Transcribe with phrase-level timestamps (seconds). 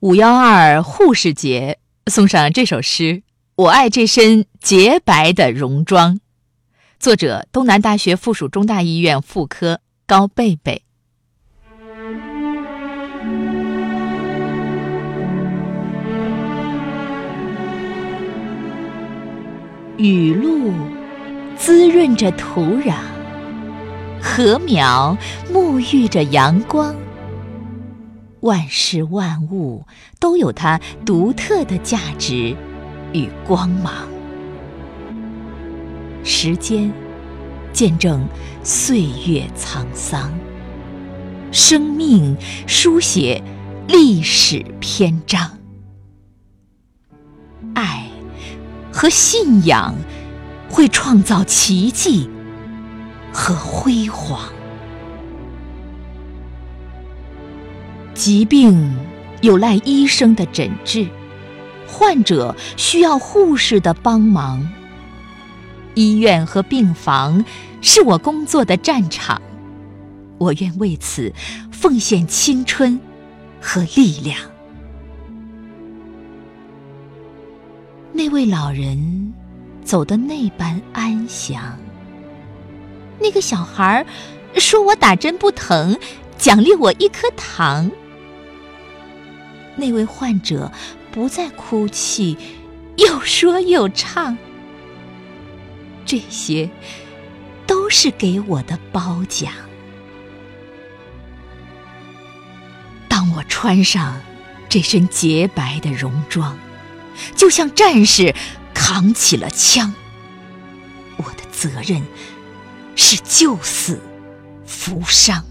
[0.00, 3.24] 五幺二护士节送上这首诗：
[3.56, 6.20] 我爱这身洁白的戎装。
[7.00, 10.82] 作者：东南大学附属中大医院妇科高贝贝。
[19.96, 20.72] 雨露
[21.56, 22.94] 滋润着土壤，
[24.22, 25.18] 禾苗
[25.52, 26.94] 沐浴着阳光。
[28.40, 29.84] 万事万物
[30.20, 32.56] 都有它独特的价值
[33.12, 34.08] 与光芒。
[36.24, 36.92] 时间
[37.72, 38.26] 见证
[38.62, 40.32] 岁月沧桑，
[41.50, 43.42] 生命书写
[43.86, 45.58] 历史篇章。
[47.74, 48.08] 爱
[48.92, 49.94] 和信仰
[50.68, 52.28] 会创造奇迹
[53.32, 54.57] 和辉煌。
[58.18, 58.92] 疾病
[59.42, 61.06] 有赖医生的诊治，
[61.86, 64.68] 患者需要护士的帮忙。
[65.94, 67.44] 医院和病房
[67.80, 69.40] 是我工作的战场，
[70.36, 71.32] 我愿为此
[71.70, 72.98] 奉献青春
[73.60, 74.36] 和力量。
[78.12, 79.32] 那位老人
[79.84, 81.78] 走得那般安详，
[83.20, 84.04] 那个小孩
[84.56, 85.96] 说我打针不疼，
[86.36, 87.88] 奖励我一颗糖。
[89.78, 90.70] 那位患者
[91.12, 92.36] 不再哭泣，
[92.96, 94.36] 又说又唱。
[96.04, 96.68] 这些
[97.66, 99.52] 都是给我的褒奖。
[103.08, 104.20] 当我穿上
[104.68, 106.58] 这身洁白的戎装，
[107.36, 108.34] 就像战士
[108.74, 109.94] 扛起了枪。
[111.18, 112.02] 我的责任
[112.96, 114.00] 是救死
[114.66, 115.44] 扶伤。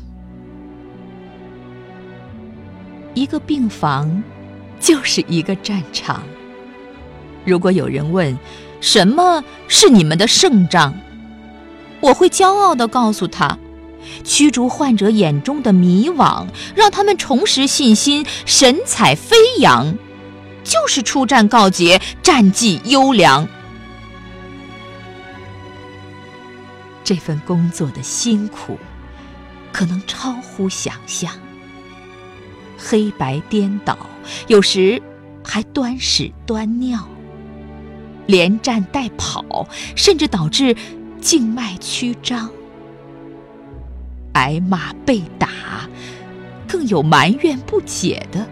[3.17, 4.23] 一个病房
[4.79, 6.21] 就是一个战场。
[7.43, 8.37] 如果有人问
[8.79, 10.93] 什么是你们的胜仗，
[11.99, 13.57] 我会骄傲地告诉他：
[14.23, 19.97] 驱逐患者眼中的迷惘，让他们重拾信心，神采飞扬，
[20.63, 23.47] 就是出战告捷，战绩优良。
[27.03, 28.77] 这份工作的辛苦，
[29.71, 31.33] 可能超乎想象。
[32.77, 33.97] 黑白颠倒，
[34.47, 35.01] 有时
[35.43, 37.07] 还端屎端尿，
[38.27, 40.75] 连站带跑，甚至导致
[41.19, 42.49] 静脉曲张。
[44.33, 45.49] 挨骂被打，
[46.67, 48.47] 更有埋怨不解的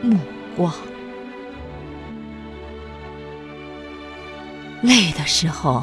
[0.00, 0.18] 目
[0.56, 0.72] 光。
[4.80, 5.82] 累的时候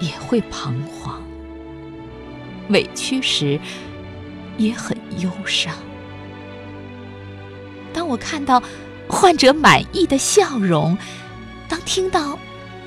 [0.00, 1.22] 也会彷徨，
[2.68, 3.58] 委屈时
[4.58, 5.74] 也很忧伤。
[8.12, 8.62] 我看到
[9.08, 10.98] 患者满意的笑容，
[11.66, 12.38] 当听到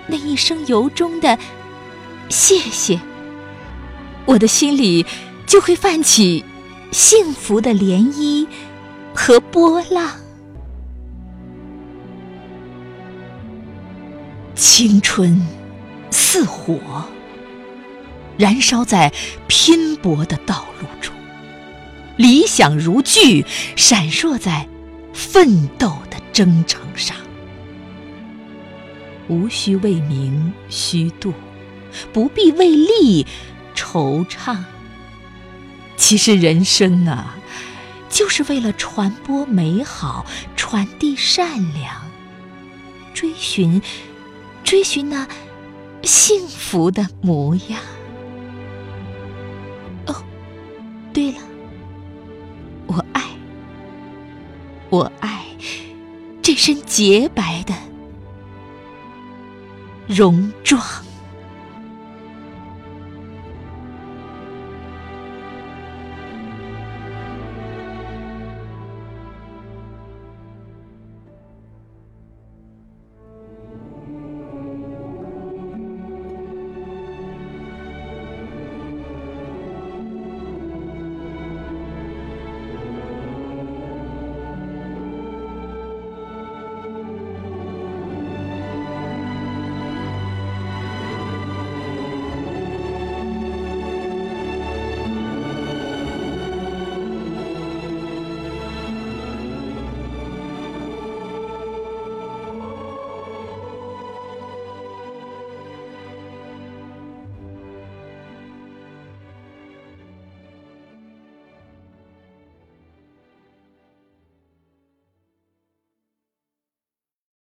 [0.05, 1.37] 那一声由衷的
[2.29, 2.99] “谢谢”，
[4.25, 5.03] 我的心里
[5.47, 6.45] 就会泛起
[6.91, 8.47] 幸福的涟漪
[9.15, 10.11] 和波浪。
[14.53, 15.41] 青春
[16.11, 16.79] 似火，
[18.37, 19.11] 燃烧在
[19.47, 21.11] 拼搏的道路中；
[22.15, 23.43] 理想如炬，
[23.75, 24.69] 闪烁在。
[25.15, 27.15] 奋斗的征程上，
[29.29, 31.33] 无需为名虚度，
[32.11, 33.25] 不必为利
[33.73, 34.57] 惆怅。
[35.95, 37.37] 其实人生啊，
[38.09, 40.25] 就是为了传播美好，
[40.57, 42.03] 传递善良，
[43.13, 43.81] 追寻，
[44.65, 45.25] 追寻那
[46.03, 47.79] 幸福的模样。
[54.89, 55.45] 我爱
[56.41, 57.73] 这身洁白的
[60.07, 61.04] 戎装。